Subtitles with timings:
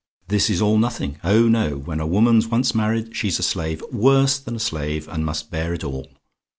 [0.29, 1.19] This is all nothing.
[1.23, 5.23] Oh no; when a woman's once married she's a slave worse than a slave and
[5.23, 6.07] must bear it all!